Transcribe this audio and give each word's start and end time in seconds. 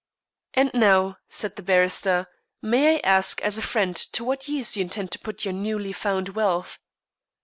"And 0.55 0.71
now," 0.73 1.19
said 1.29 1.57
the 1.57 1.61
barrister, 1.61 2.25
"may 2.59 2.95
I 2.95 2.99
ask 3.03 3.39
as 3.43 3.59
a 3.59 3.61
friend 3.61 3.95
to 3.95 4.23
what 4.23 4.47
use 4.47 4.75
you 4.75 4.81
intend 4.81 5.11
to 5.11 5.19
put 5.19 5.45
your 5.45 5.53
newly 5.53 5.93
found 5.93 6.29
wealth?" 6.29 6.79